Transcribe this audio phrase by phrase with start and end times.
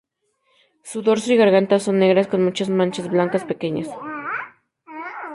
[0.81, 3.87] Su dorso y garganta son negras con muchas manchas blancas pequeñas.